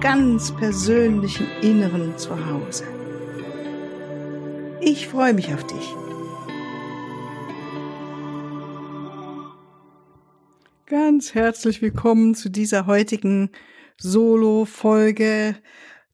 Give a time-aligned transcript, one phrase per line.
[0.00, 2.84] ganz persönlichen Inneren zu Hause.
[4.80, 5.94] Ich freue mich auf dich.
[10.84, 13.50] Ganz herzlich willkommen zu dieser heutigen
[13.98, 15.56] Solo-Folge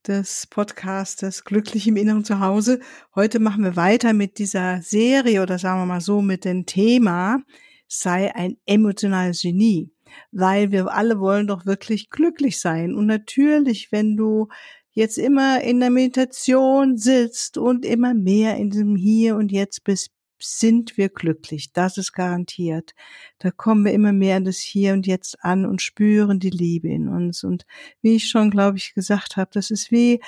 [0.07, 2.81] des Podcastes Glücklich im Inneren zu Hause.
[3.17, 7.43] Heute machen wir weiter mit dieser Serie oder sagen wir mal so mit dem Thema
[7.89, 9.91] sei ein emotionales Genie
[10.31, 12.95] weil wir alle wollen doch wirklich glücklich sein.
[12.95, 14.49] Und natürlich, wenn du
[14.93, 20.11] jetzt immer in der Meditation sitzt und immer mehr in diesem Hier und Jetzt bist,
[20.39, 21.73] sind wir glücklich.
[21.73, 22.95] Das ist garantiert.
[23.39, 26.89] Da kommen wir immer mehr in das Hier und Jetzt an und spüren die Liebe
[26.89, 27.45] in uns.
[27.45, 27.65] Und
[28.03, 30.21] wie ich schon, glaube ich, gesagt habe, das ist wie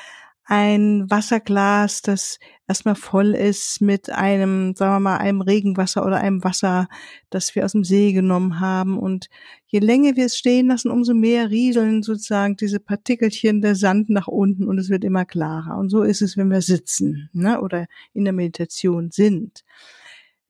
[0.47, 6.45] ein Wasserglas, das erstmal voll ist mit einem, sagen wir mal, einem Regenwasser oder einem
[6.45, 6.89] Wasser,
[7.31, 8.99] das wir aus dem See genommen haben.
[8.99, 9.29] Und
[9.67, 14.29] je länger wir es stehen lassen, umso mehr rieseln sozusagen diese Partikelchen der Sand nach
[14.29, 15.79] unten und es wird immer klarer.
[15.79, 19.65] Und so ist es, wenn wir sitzen ne, oder in der Meditation sind.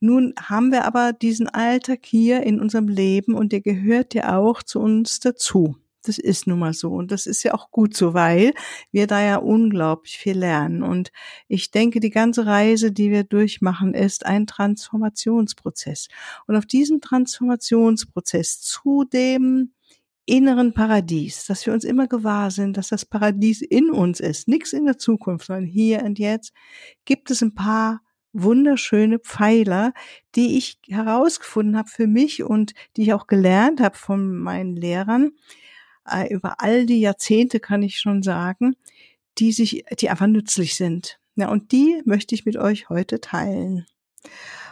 [0.00, 4.62] Nun haben wir aber diesen Alltag hier in unserem Leben und der gehört ja auch
[4.62, 5.76] zu uns dazu.
[6.08, 6.90] Das ist nun mal so.
[6.92, 8.52] Und das ist ja auch gut so, weil
[8.92, 10.82] wir da ja unglaublich viel lernen.
[10.82, 11.10] Und
[11.48, 16.08] ich denke, die ganze Reise, die wir durchmachen, ist ein Transformationsprozess.
[16.46, 19.72] Und auf diesem Transformationsprozess zu dem
[20.26, 24.72] inneren Paradies, dass wir uns immer gewahr sind, dass das Paradies in uns ist, nichts
[24.72, 26.52] in der Zukunft, sondern hier und jetzt,
[27.04, 28.00] gibt es ein paar
[28.32, 29.92] wunderschöne Pfeiler,
[30.34, 35.32] die ich herausgefunden habe für mich und die ich auch gelernt habe von meinen Lehrern,
[36.30, 38.76] über all die Jahrzehnte kann ich schon sagen,
[39.38, 41.18] die sich, die einfach nützlich sind.
[41.36, 43.86] Ja, und die möchte ich mit euch heute teilen.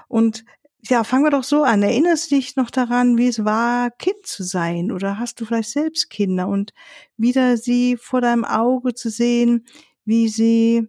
[0.08, 0.44] Und
[0.88, 1.82] ja, fangen wir doch so an.
[1.82, 4.90] Erinnerst du dich noch daran, wie es war, Kind zu sein?
[4.90, 6.72] Oder hast du vielleicht selbst Kinder und
[7.16, 9.64] wieder sie vor deinem Auge zu sehen,
[10.04, 10.88] wie sie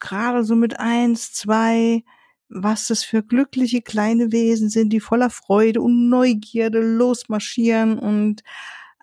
[0.00, 2.04] gerade so mit eins, zwei,
[2.48, 8.42] was das für glückliche kleine Wesen sind, die voller Freude und Neugierde losmarschieren und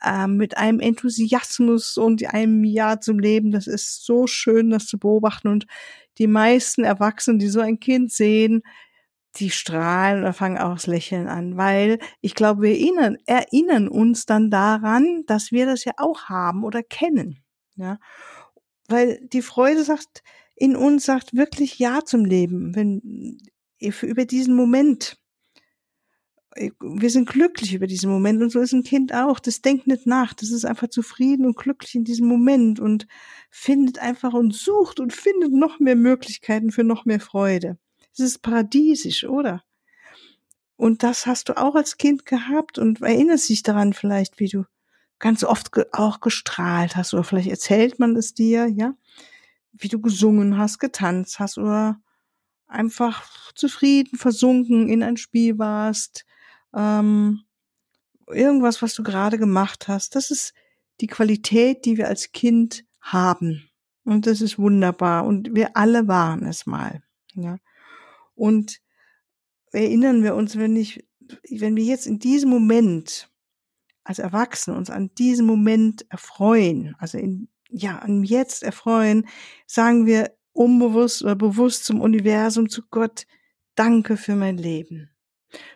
[0.03, 3.51] äh, mit einem Enthusiasmus und einem Ja zum Leben.
[3.51, 5.47] Das ist so schön, das zu beobachten.
[5.47, 5.65] Und
[6.17, 8.63] die meisten Erwachsenen, die so ein Kind sehen,
[9.37, 14.25] die strahlen oder fangen auch das Lächeln an, weil ich glaube, wir erinnern, erinnern uns
[14.25, 17.39] dann daran, dass wir das ja auch haben oder kennen.
[17.75, 17.99] Ja,
[18.87, 20.23] weil die Freude sagt,
[20.55, 23.37] in uns sagt wirklich Ja zum Leben, wenn
[23.79, 25.17] über diesen Moment
[26.55, 29.39] wir sind glücklich über diesen Moment und so ist ein Kind auch.
[29.39, 30.33] Das denkt nicht nach.
[30.33, 33.07] Das ist einfach zufrieden und glücklich in diesem Moment und
[33.49, 37.77] findet einfach und sucht und findet noch mehr Möglichkeiten für noch mehr Freude.
[38.13, 39.63] Es ist paradiesisch, oder?
[40.77, 44.65] Und das hast du auch als Kind gehabt und erinnerst dich daran vielleicht, wie du
[45.19, 48.93] ganz oft auch gestrahlt hast oder vielleicht erzählt man es dir, ja,
[49.71, 51.99] wie du gesungen hast, getanzt hast oder
[52.67, 56.25] einfach zufrieden versunken in ein Spiel warst,
[56.75, 57.45] ähm,
[58.27, 60.15] irgendwas, was du gerade gemacht hast.
[60.15, 60.53] Das ist
[61.01, 63.69] die Qualität, die wir als Kind haben.
[64.03, 65.25] Und das ist wunderbar.
[65.25, 67.03] Und wir alle waren es mal.
[67.33, 67.57] Ja.
[68.35, 68.81] Und
[69.71, 71.05] erinnern wir uns, wenn ich,
[71.49, 73.29] wenn wir jetzt in diesem Moment
[74.03, 79.27] als Erwachsene uns an diesem Moment erfreuen, also in, ja, an jetzt erfreuen,
[79.65, 83.25] sagen wir unbewusst oder bewusst zum Universum, zu Gott,
[83.73, 85.14] danke für mein Leben.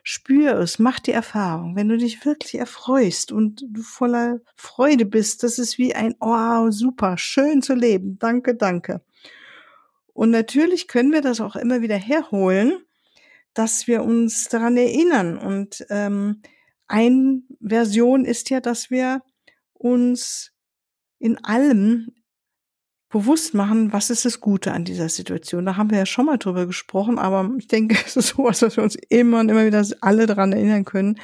[0.03, 5.43] Spür es, mach die Erfahrung, wenn du dich wirklich erfreust und du voller Freude bist,
[5.43, 9.01] das ist wie ein, oh, super, schön zu leben, danke, danke.
[10.13, 12.73] Und natürlich können wir das auch immer wieder herholen,
[13.53, 15.37] dass wir uns daran erinnern.
[15.37, 16.41] Und ähm,
[16.87, 19.21] eine Version ist ja, dass wir
[19.73, 20.51] uns
[21.19, 22.11] in allem
[23.09, 25.65] bewusst machen, was ist das Gute an dieser Situation.
[25.65, 28.77] Da haben wir ja schon mal drüber gesprochen, aber ich denke, es ist sowas, was
[28.77, 31.19] wir uns immer und immer wieder alle daran erinnern können,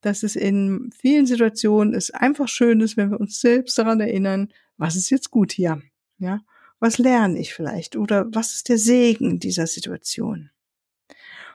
[0.00, 4.52] dass es in vielen Situationen es einfach schön ist, wenn wir uns selbst daran erinnern,
[4.76, 5.82] was ist jetzt gut hier,
[6.18, 6.40] ja?
[6.80, 10.50] Was lerne ich vielleicht oder was ist der Segen dieser Situation?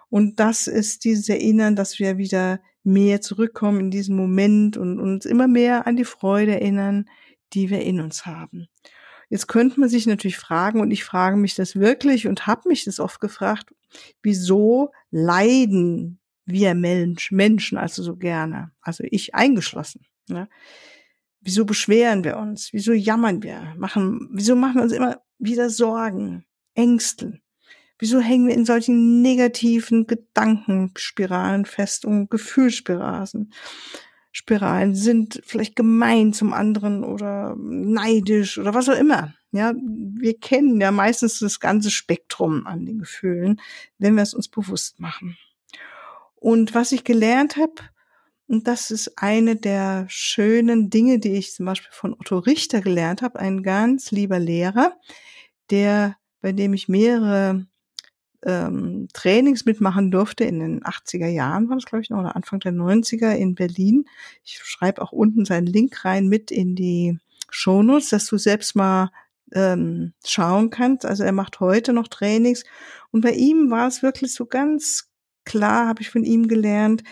[0.09, 5.25] Und das ist dieses Erinnern, dass wir wieder mehr zurückkommen in diesen Moment und uns
[5.25, 7.09] immer mehr an die Freude erinnern,
[7.53, 8.67] die wir in uns haben.
[9.33, 12.85] Jetzt könnte man sich natürlich fragen, und ich frage mich das wirklich und habe mich
[12.85, 13.73] das oft gefragt,
[14.21, 20.05] wieso leiden wir Mensch, Menschen also so gerne, also ich eingeschlossen.
[20.29, 20.47] Ne?
[21.41, 22.73] Wieso beschweren wir uns?
[22.73, 23.73] Wieso jammern wir?
[23.75, 26.45] Machen, wieso machen wir uns immer wieder Sorgen,
[26.75, 27.41] Ängsten?
[27.97, 33.51] Wieso hängen wir in solchen negativen Gedankenspiralen fest und Gefühlsspiralen?
[34.35, 39.35] Spiralen sind vielleicht gemein zum anderen oder neidisch oder was auch immer.
[39.51, 43.61] Ja, wir kennen ja meistens das ganze Spektrum an den Gefühlen,
[43.99, 45.37] wenn wir es uns bewusst machen.
[46.33, 47.75] Und was ich gelernt habe,
[48.47, 53.21] und das ist eine der schönen Dinge, die ich zum Beispiel von Otto Richter gelernt
[53.21, 54.97] habe, ein ganz lieber Lehrer,
[55.69, 57.67] der, bei dem ich mehrere
[58.45, 62.59] ähm, Trainings mitmachen durfte in den 80er Jahren, war das glaube ich noch, oder Anfang
[62.59, 64.05] der 90er in Berlin.
[64.43, 67.19] Ich schreibe auch unten seinen Link rein mit in die
[67.49, 69.11] Shownotes, dass du selbst mal
[69.53, 71.05] ähm, schauen kannst.
[71.05, 72.63] Also er macht heute noch Trainings
[73.11, 75.09] und bei ihm war es wirklich so ganz
[75.45, 77.03] klar, habe ich von ihm gelernt,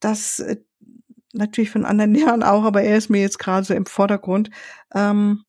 [0.00, 0.56] dass äh,
[1.32, 4.50] natürlich von anderen Lehrern auch, aber er ist mir jetzt gerade so im Vordergrund,
[4.94, 5.44] ähm,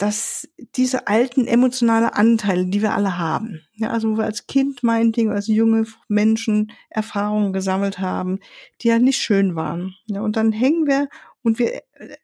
[0.00, 4.82] dass diese alten emotionale Anteile, die wir alle haben, ja, also wo wir als Kind
[4.82, 8.40] meinetwegen, als junge Menschen Erfahrungen gesammelt haben,
[8.80, 9.94] die ja nicht schön waren.
[10.06, 11.10] Ja, und dann hängen wir
[11.42, 12.16] und wir äh,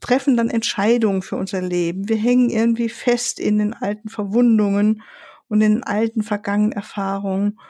[0.00, 2.08] treffen dann Entscheidungen für unser Leben.
[2.08, 5.02] Wir hängen irgendwie fest in den alten Verwundungen
[5.46, 7.60] und in den alten vergangenen Erfahrungen.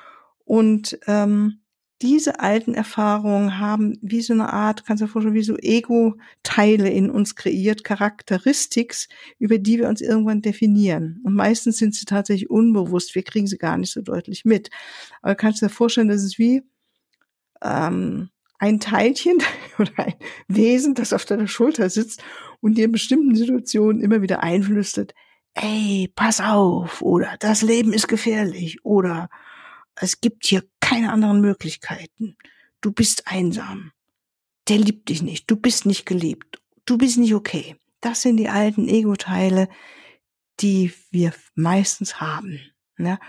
[0.46, 1.59] Und ähm,
[2.02, 6.88] diese alten Erfahrungen haben wie so eine Art, kannst du dir vorstellen, wie so Ego-Teile
[6.88, 9.08] in uns kreiert, Charakteristiks,
[9.38, 11.20] über die wir uns irgendwann definieren.
[11.24, 14.70] Und meistens sind sie tatsächlich unbewusst, wir kriegen sie gar nicht so deutlich mit.
[15.20, 16.62] Aber kannst du dir vorstellen, das ist wie
[17.62, 19.38] ähm, ein Teilchen
[19.78, 20.14] oder ein
[20.48, 22.22] Wesen, das auf deiner Schulter sitzt
[22.60, 25.14] und dir in bestimmten Situationen immer wieder einflüstert,
[25.54, 29.28] ey, pass auf, oder das Leben ist gefährlich, oder
[29.96, 32.36] es gibt hier keine anderen Möglichkeiten.
[32.80, 33.92] Du bist einsam.
[34.68, 35.48] Der liebt dich nicht.
[35.48, 36.60] Du bist nicht geliebt.
[36.84, 37.76] Du bist nicht okay.
[38.00, 39.68] Das sind die alten Ego-Teile,
[40.58, 42.58] die wir meistens haben.
[42.96, 43.20] Ne?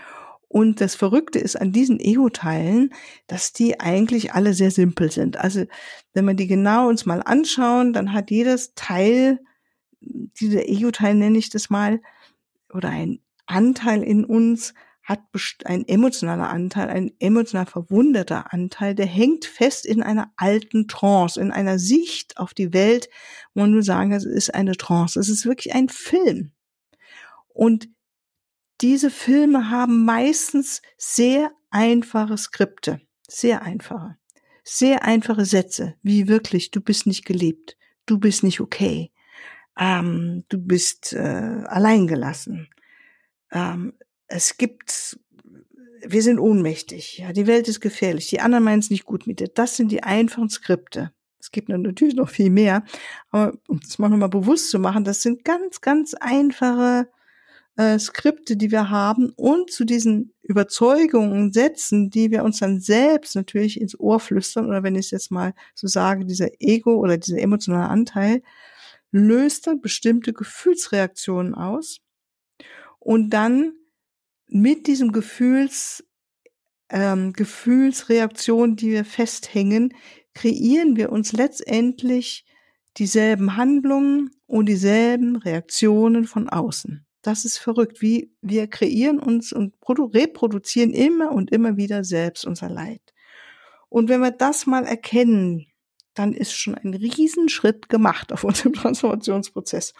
[0.48, 2.92] Und das Verrückte ist an diesen Ego-Teilen,
[3.28, 5.36] dass die eigentlich alle sehr simpel sind.
[5.36, 5.64] Also
[6.14, 9.38] wenn man die genau uns mal anschauen, dann hat jedes Teil,
[10.00, 12.00] dieser Ego-Teil nenne ich das mal,
[12.72, 15.20] oder ein Anteil in uns hat
[15.64, 21.50] ein emotionaler Anteil, ein emotional verwundeter Anteil, der hängt fest in einer alten Trance, in
[21.50, 23.08] einer Sicht auf die Welt,
[23.54, 25.18] wo man nur sagen kann, es ist eine Trance.
[25.18, 26.52] Es ist wirklich ein Film.
[27.48, 27.88] Und
[28.80, 34.16] diese Filme haben meistens sehr einfache Skripte, sehr einfache,
[34.64, 37.76] sehr einfache Sätze, wie wirklich, du bist nicht geliebt,
[38.06, 39.10] du bist nicht okay,
[39.78, 41.18] ähm, du bist äh,
[41.66, 42.68] alleingelassen,
[43.50, 43.94] ähm,
[44.32, 45.18] es gibt,
[46.04, 49.40] wir sind ohnmächtig, ja, die Welt ist gefährlich, die anderen meinen es nicht gut mit
[49.40, 49.48] dir.
[49.48, 51.12] Das sind die einfachen Skripte.
[51.38, 52.84] Es gibt natürlich noch viel mehr,
[53.30, 57.08] aber um das mal nochmal bewusst zu machen, das sind ganz, ganz einfache
[57.76, 63.34] äh, Skripte, die wir haben und zu diesen Überzeugungen, Sätzen, die wir uns dann selbst
[63.34, 67.18] natürlich ins Ohr flüstern, oder wenn ich es jetzt mal so sage, dieser Ego oder
[67.18, 68.42] dieser emotionale Anteil,
[69.10, 71.98] löst dann bestimmte Gefühlsreaktionen aus.
[72.98, 73.72] Und dann
[74.52, 76.04] mit diesem Gefühls,
[76.90, 79.94] ähm, Gefühlsreaktion, die wir festhängen,
[80.34, 82.44] kreieren wir uns letztendlich
[82.98, 87.06] dieselben Handlungen und dieselben Reaktionen von außen.
[87.22, 92.68] Das ist verrückt, wie wir kreieren uns und reproduzieren immer und immer wieder selbst unser
[92.68, 93.00] Leid.
[93.88, 95.66] Und wenn wir das mal erkennen,
[96.14, 99.94] dann ist schon ein Riesenschritt gemacht auf unserem Transformationsprozess.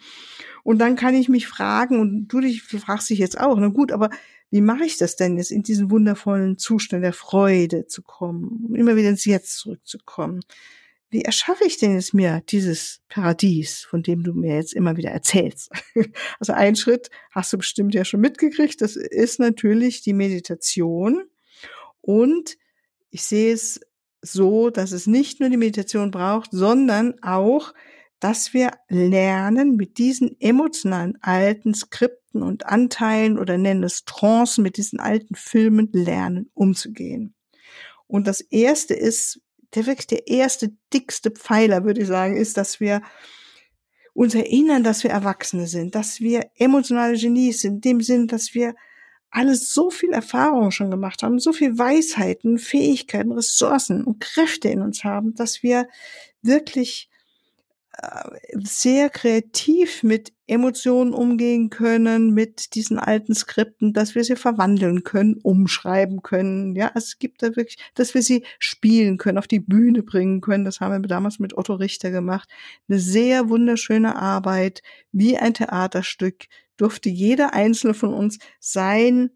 [0.62, 3.92] Und dann kann ich mich fragen, und du dich fragst dich jetzt auch, na gut,
[3.92, 4.10] aber
[4.52, 8.74] wie mache ich das denn jetzt, in diesen wundervollen Zustand der Freude zu kommen, um
[8.74, 10.40] immer wieder ins Jetzt zurückzukommen?
[11.08, 15.10] Wie erschaffe ich denn jetzt mir dieses Paradies, von dem du mir jetzt immer wieder
[15.10, 15.70] erzählst?
[16.38, 21.22] Also ein Schritt hast du bestimmt ja schon mitgekriegt, das ist natürlich die Meditation.
[22.02, 22.58] Und
[23.08, 23.80] ich sehe es
[24.20, 27.72] so, dass es nicht nur die Meditation braucht, sondern auch
[28.22, 34.76] dass wir lernen, mit diesen emotionalen alten Skripten und Anteilen oder nennen es Trancen, mit
[34.76, 37.34] diesen alten Filmen lernen, umzugehen.
[38.06, 39.40] Und das erste ist,
[39.74, 43.02] der wirklich der erste dickste Pfeiler, würde ich sagen, ist, dass wir
[44.14, 48.54] uns erinnern, dass wir Erwachsene sind, dass wir emotionale Genies sind, in dem Sinn, dass
[48.54, 48.76] wir
[49.30, 54.80] alles so viel Erfahrung schon gemacht haben, so viel Weisheiten, Fähigkeiten, Ressourcen und Kräfte in
[54.80, 55.88] uns haben, dass wir
[56.40, 57.08] wirklich
[58.54, 65.38] sehr kreativ mit Emotionen umgehen können, mit diesen alten Skripten, dass wir sie verwandeln können,
[65.42, 66.74] umschreiben können.
[66.74, 70.64] Ja, es gibt da wirklich, dass wir sie spielen können, auf die Bühne bringen können.
[70.64, 72.48] Das haben wir damals mit Otto Richter gemacht.
[72.88, 74.82] Eine sehr wunderschöne Arbeit,
[75.12, 79.30] wie ein Theaterstück, durfte jeder einzelne von uns sein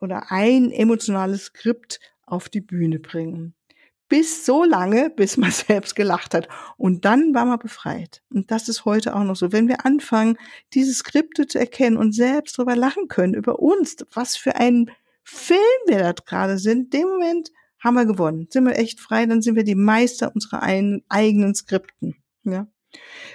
[0.00, 3.54] oder ein emotionales Skript auf die Bühne bringen
[4.10, 6.48] bis so lange, bis man selbst gelacht hat.
[6.76, 8.22] Und dann war man befreit.
[8.28, 9.52] Und das ist heute auch noch so.
[9.52, 10.36] Wenn wir anfangen,
[10.74, 14.90] diese Skripte zu erkennen und selbst drüber lachen können, über uns, was für ein
[15.22, 18.48] Film wir da gerade sind, dem Moment haben wir gewonnen.
[18.50, 22.16] Sind wir echt frei, dann sind wir die Meister unserer eigenen Skripten.
[22.44, 22.66] Ja.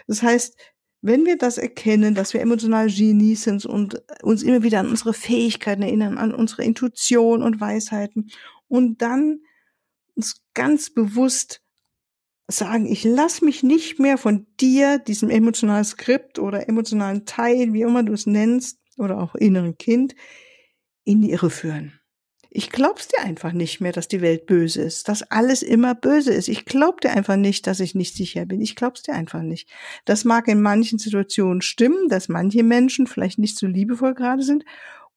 [0.07, 0.55] Das heißt,
[1.01, 5.13] wenn wir das erkennen, dass wir emotional Genies sind und uns immer wieder an unsere
[5.13, 8.29] Fähigkeiten erinnern, an unsere Intuition und Weisheiten
[8.67, 9.39] und dann
[10.15, 11.61] uns ganz bewusst
[12.47, 17.81] sagen, ich lass mich nicht mehr von dir, diesem emotionalen Skript oder emotionalen Teil, wie
[17.81, 20.15] immer du es nennst, oder auch inneren Kind,
[21.03, 21.99] in die Irre führen.
[22.57, 26.33] Ich glaub's dir einfach nicht mehr, dass die Welt böse ist, dass alles immer böse
[26.33, 26.47] ist.
[26.47, 28.61] Ich glaub dir einfach nicht, dass ich nicht sicher bin.
[28.61, 29.67] Ich glaub's dir einfach nicht.
[30.05, 34.63] Das mag in manchen Situationen stimmen, dass manche Menschen vielleicht nicht so liebevoll gerade sind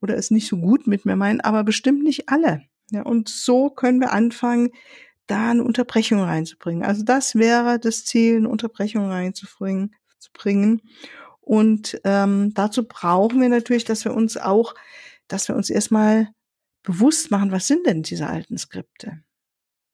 [0.00, 2.62] oder es nicht so gut mit mir meinen, aber bestimmt nicht alle.
[2.90, 4.70] Ja, und so können wir anfangen,
[5.26, 6.84] da eine Unterbrechung reinzubringen.
[6.84, 9.94] Also das wäre das Ziel, eine Unterbrechung reinzubringen.
[10.18, 10.82] Zu bringen.
[11.40, 14.74] Und ähm, dazu brauchen wir natürlich, dass wir uns auch,
[15.28, 16.28] dass wir uns erstmal
[16.82, 19.22] bewusst machen, was sind denn diese alten Skripte?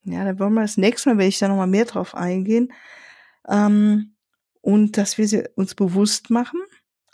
[0.03, 2.73] Ja, da wollen wir das nächste Mal, werde ich da nochmal mehr drauf eingehen.
[3.47, 4.15] Ähm,
[4.61, 6.59] und dass wir sie uns bewusst machen.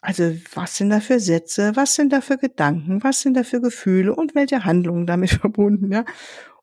[0.02, 1.76] Also, was sind da für Sätze?
[1.76, 3.04] Was sind da für Gedanken?
[3.04, 4.16] Was sind da für Gefühle?
[4.16, 5.92] Und welche Handlungen damit verbunden?
[5.92, 6.06] Ja.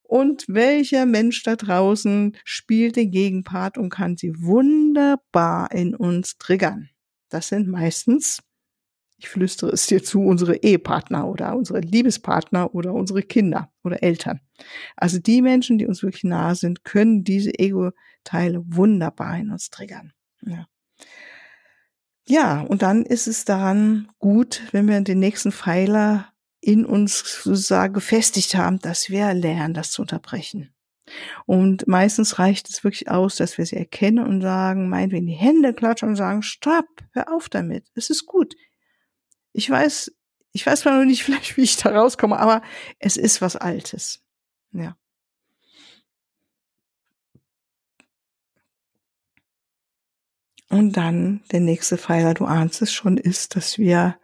[0.03, 6.89] Und welcher Mensch da draußen spielt den Gegenpart und kann sie wunderbar in uns triggern?
[7.29, 8.43] Das sind meistens,
[9.19, 14.41] ich flüstere es dir zu, unsere Ehepartner oder unsere Liebespartner oder unsere Kinder oder Eltern.
[14.97, 20.13] Also die Menschen, die uns wirklich nahe sind, können diese Ego-Teile wunderbar in uns triggern.
[20.41, 20.67] Ja.
[22.29, 26.31] Ja, und dann ist es daran gut, wenn wir den nächsten Pfeiler
[26.61, 30.75] in uns sozusagen gefestigt haben, dass wir lernen, das zu unterbrechen.
[31.47, 35.73] Und meistens reicht es wirklich aus, dass wir sie erkennen und sagen, meinetwegen die Hände
[35.73, 38.55] klatschen und sagen, stopp, hör auf damit, es ist gut.
[39.55, 40.13] Ich weiß,
[40.53, 42.63] ich weiß zwar noch nicht vielleicht, wie ich da rauskomme, aber
[42.99, 44.23] es ist was Altes.
[44.73, 44.99] Ja.
[50.71, 54.19] Und dann der nächste Pfeiler, du ahnst es schon, ist, dass wir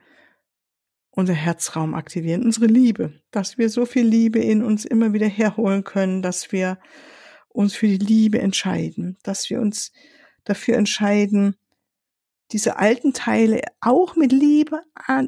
[1.11, 5.85] unser Herzraum aktivieren, unsere Liebe, dass wir so viel Liebe in uns immer wieder herholen
[5.85, 6.79] können, dass wir
[7.49, 9.93] uns für die Liebe entscheiden, dass wir uns
[10.43, 11.57] dafür entscheiden,
[12.51, 14.83] diese alten Teile auch mit Liebe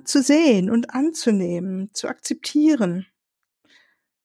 [0.04, 3.06] zu sehen und anzunehmen, zu akzeptieren.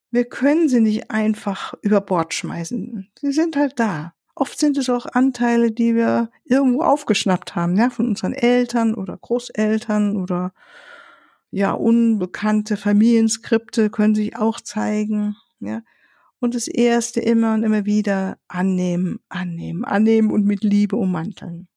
[0.09, 3.09] Wir können sie nicht einfach über Bord schmeißen.
[3.19, 4.13] Sie sind halt da.
[4.35, 9.17] Oft sind es auch Anteile, die wir irgendwo aufgeschnappt haben, ja, von unseren Eltern oder
[9.17, 10.53] Großeltern oder
[11.51, 15.81] ja, unbekannte Familienskripte können sich auch zeigen, ja.
[16.39, 21.67] Und das erste immer und immer wieder annehmen, annehmen, annehmen und mit Liebe ummanteln.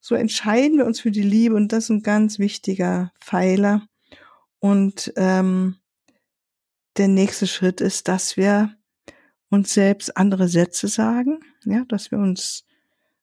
[0.00, 3.88] So entscheiden wir uns für die Liebe und das ist ein ganz wichtiger Pfeiler.
[4.60, 5.78] Und ähm,
[6.96, 8.76] der nächste Schritt ist, dass wir
[9.54, 12.64] uns selbst andere Sätze sagen, ja, dass wir uns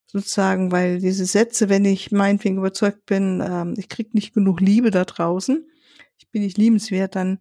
[0.07, 4.91] sozusagen, weil diese Sätze, wenn ich meinetwegen überzeugt bin, ähm, ich krieg nicht genug Liebe
[4.91, 5.65] da draußen,
[6.17, 7.39] ich bin nicht liebenswert, dann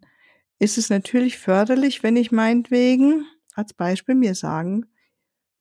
[0.59, 4.85] ist es natürlich förderlich, wenn ich meinetwegen als Beispiel mir sagen,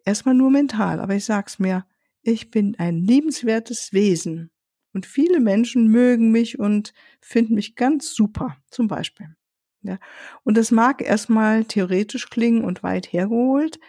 [0.04, 1.86] erstmal nur mental, aber ich sag's mir,
[2.22, 4.50] ich bin ein liebenswertes Wesen
[4.92, 9.34] und viele Menschen mögen mich und finden mich ganz super, zum Beispiel.
[9.82, 9.98] Ja.
[10.44, 13.80] Und das mag erstmal theoretisch klingen und weit hergeholt,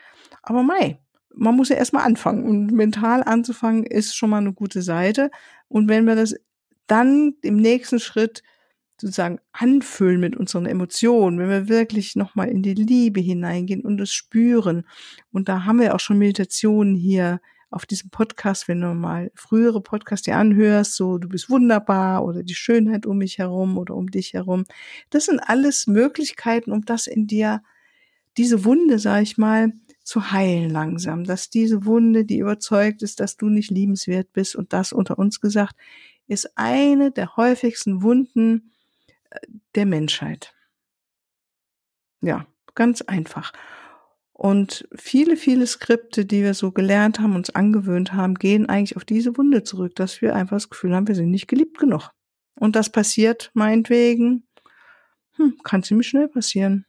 [0.41, 0.99] aber mei,
[1.33, 5.31] man muss ja erstmal anfangen und mental anzufangen ist schon mal eine gute Seite.
[5.67, 6.35] Und wenn wir das
[6.87, 8.43] dann im nächsten Schritt
[9.01, 14.13] sozusagen anfüllen mit unseren Emotionen, wenn wir wirklich nochmal in die Liebe hineingehen und es
[14.13, 14.85] spüren.
[15.31, 17.41] Und da haben wir auch schon Meditationen hier
[17.71, 22.43] auf diesem Podcast, wenn du mal frühere Podcasts dir anhörst, so du bist wunderbar oder
[22.43, 24.65] die Schönheit um mich herum oder um dich herum.
[25.09, 27.63] Das sind alles Möglichkeiten, um das in dir,
[28.37, 29.71] diese Wunde, sag ich mal,
[30.03, 34.73] zu heilen langsam, dass diese Wunde, die überzeugt ist, dass du nicht liebenswert bist und
[34.73, 35.75] das unter uns gesagt,
[36.27, 38.71] ist eine der häufigsten Wunden
[39.29, 39.39] äh,
[39.75, 40.53] der Menschheit.
[42.21, 43.53] Ja, ganz einfach.
[44.43, 49.05] Und viele, viele Skripte, die wir so gelernt haben, uns angewöhnt haben, gehen eigentlich auf
[49.05, 52.09] diese Wunde zurück, dass wir einfach das Gefühl haben, wir sind nicht geliebt genug.
[52.59, 54.47] Und das passiert meinetwegen,
[55.35, 56.87] hm, kann ziemlich schnell passieren.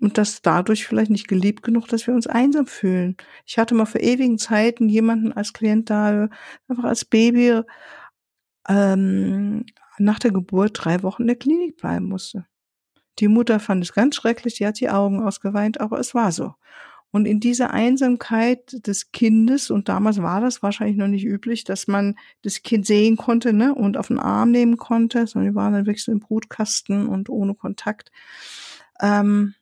[0.00, 3.16] Und das dadurch vielleicht nicht geliebt genug, dass wir uns einsam fühlen.
[3.46, 6.28] Ich hatte mal vor ewigen Zeiten jemanden als Klient da,
[6.68, 7.62] einfach als Baby
[8.68, 9.66] ähm,
[9.98, 12.46] nach der Geburt drei Wochen in der Klinik bleiben musste.
[13.18, 16.54] Die Mutter fand es ganz schrecklich, die hat die Augen ausgeweint, aber es war so.
[17.12, 21.86] Und in dieser Einsamkeit des Kindes, und damals war das wahrscheinlich noch nicht üblich, dass
[21.86, 25.72] man das Kind sehen konnte ne, und auf den Arm nehmen konnte, sondern die waren
[25.72, 28.10] dann wirklich so im Brutkasten und ohne Kontakt.
[29.00, 29.54] Ähm,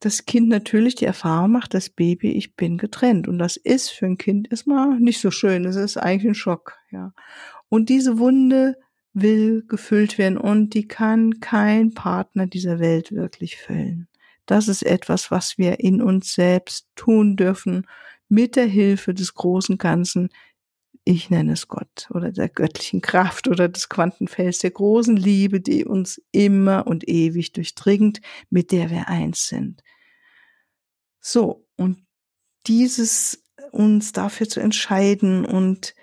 [0.00, 3.26] das Kind natürlich die Erfahrung macht, das Baby, ich bin getrennt.
[3.26, 5.64] Und das ist für ein Kind erstmal nicht so schön.
[5.64, 7.12] Es ist eigentlich ein Schock, ja.
[7.68, 8.76] Und diese Wunde
[9.14, 14.08] will gefüllt werden und die kann kein Partner dieser Welt wirklich füllen.
[14.46, 17.86] Das ist etwas, was wir in uns selbst tun dürfen
[18.28, 20.28] mit der Hilfe des großen Ganzen.
[21.04, 25.84] Ich nenne es Gott oder der göttlichen Kraft oder des Quantenfelds der großen Liebe, die
[25.84, 29.82] uns immer und ewig durchdringt, mit der wir eins sind.
[31.20, 32.04] So, und
[32.66, 35.94] dieses uns dafür zu entscheiden und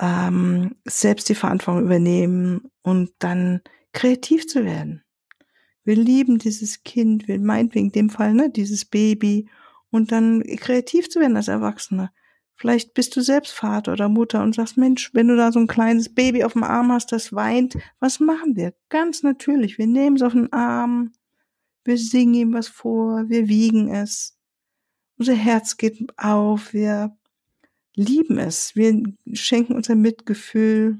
[0.00, 3.60] ähm, selbst die Verantwortung übernehmen und dann
[3.92, 5.04] kreativ zu werden.
[5.84, 9.48] Wir lieben dieses Kind, wir meinetwegen in dem Fall, ne, dieses Baby
[9.90, 12.12] und dann kreativ zu werden als Erwachsener.
[12.56, 15.66] Vielleicht bist du selbst Vater oder Mutter und sagst, Mensch, wenn du da so ein
[15.66, 18.74] kleines Baby auf dem Arm hast, das weint, was machen wir?
[18.90, 21.12] Ganz natürlich, wir nehmen es auf den Arm,
[21.84, 24.38] wir singen ihm was vor, wir wiegen es,
[25.16, 27.16] unser Herz geht auf, wir
[28.00, 29.02] lieben es, wir
[29.32, 30.98] schenken unser Mitgefühl.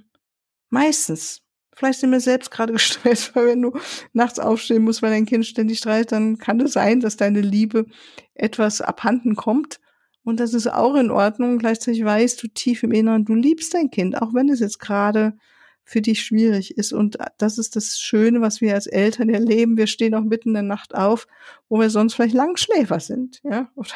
[0.69, 1.43] Meistens.
[1.73, 3.73] Vielleicht sind wir selbst gerade gestresst, weil wenn du
[4.13, 7.87] nachts aufstehen musst, weil dein Kind ständig streitet, dann kann es sein, dass deine Liebe
[8.35, 9.81] etwas abhanden kommt.
[10.23, 11.59] Und das ist auch in Ordnung.
[11.59, 15.39] Gleichzeitig weißt du tief im Inneren, du liebst dein Kind, auch wenn es jetzt gerade
[15.83, 16.93] für dich schwierig ist.
[16.93, 19.77] Und das ist das Schöne, was wir als Eltern erleben.
[19.77, 21.27] Wir stehen auch mitten in der Nacht auf,
[21.69, 23.91] wo wir sonst vielleicht Langschläfer sind, ja, oder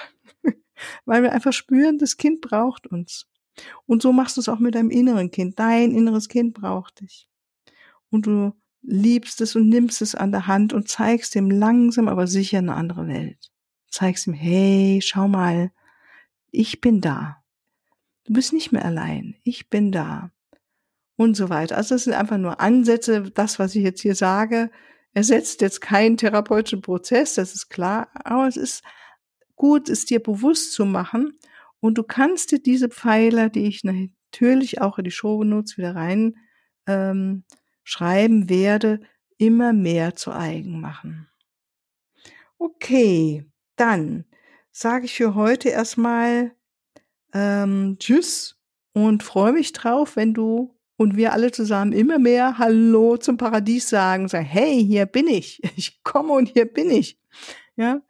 [1.04, 3.26] weil wir einfach spüren, das Kind braucht uns.
[3.86, 5.58] Und so machst du es auch mit deinem inneren Kind.
[5.58, 7.28] Dein inneres Kind braucht dich.
[8.10, 12.26] Und du liebst es und nimmst es an der Hand und zeigst ihm langsam, aber
[12.26, 13.50] sicher eine andere Welt.
[13.88, 15.72] Zeigst ihm, hey, schau mal,
[16.50, 17.42] ich bin da.
[18.24, 19.36] Du bist nicht mehr allein.
[19.44, 20.30] Ich bin da
[21.16, 21.76] und so weiter.
[21.76, 23.30] Also das sind einfach nur Ansätze.
[23.30, 24.70] Das, was ich jetzt hier sage,
[25.12, 28.82] ersetzt jetzt keinen therapeutischen Prozess, das ist klar, aber es ist
[29.56, 31.38] gut, es dir bewusst zu machen
[31.80, 35.94] und du kannst dir diese Pfeiler, die ich natürlich auch in die Show Notes wieder
[35.94, 36.36] rein
[36.86, 37.44] ähm,
[37.82, 39.00] schreiben werde,
[39.38, 41.28] immer mehr zu eigen machen.
[42.58, 43.44] Okay,
[43.76, 44.24] dann
[44.70, 46.52] sage ich für heute erstmal
[47.32, 48.60] ähm, Tschüss
[48.92, 53.88] und freue mich drauf, wenn du und wir alle zusammen immer mehr Hallo zum Paradies
[53.88, 57.18] sagen, sagen, hey, hier bin ich, ich komme und hier bin ich.
[57.76, 58.00] Ja,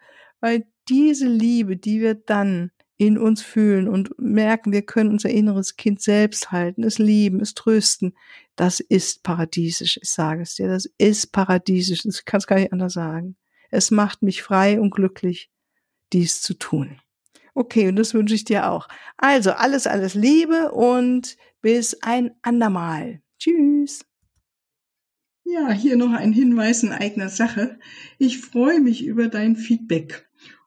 [0.41, 5.77] weil diese Liebe, die wir dann in uns fühlen und merken, wir können unser inneres
[5.77, 8.15] Kind selbst halten, es lieben, es trösten,
[8.55, 12.73] das ist paradiesisch, ich sage es dir, das ist paradiesisch, ich kann es gar nicht
[12.73, 13.37] anders sagen.
[13.71, 15.51] Es macht mich frei und glücklich,
[16.13, 17.01] dies zu tun.
[17.55, 18.89] Okay, und das wünsche ich dir auch.
[19.17, 23.23] Also alles, alles Liebe und bis ein andermal.
[23.39, 24.05] Tschüss.
[25.45, 27.79] Ja, hier noch ein Hinweis in eigener Sache.
[28.19, 30.24] Ich freue mich über dein Feedback